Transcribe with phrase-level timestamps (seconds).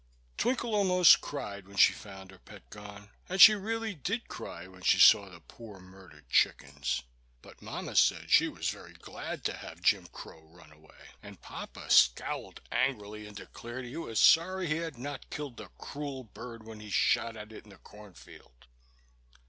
[0.35, 4.81] Twinkle almost cried when she found her pet gone; and she really did cry when
[4.81, 7.03] she saw the poor murdered chickens.
[7.43, 11.91] But mamma said she was very glad to have Jim Crow run away, and papa
[11.91, 16.79] scowled angrily and declared he was sorry he had not killed the cruel bird when
[16.79, 18.65] he shot at it in the corn field.